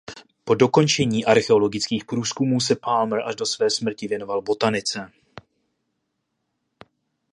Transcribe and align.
Po 0.45 0.53
dokončení 0.55 1.25
archeologických 1.25 2.05
průzkumů 2.05 2.59
se 2.61 2.75
Palmer 2.75 3.21
až 3.25 3.35
do 3.35 3.45
své 3.45 3.69
smrti 3.69 4.07
věnoval 4.07 4.41
botanice. 4.41 5.11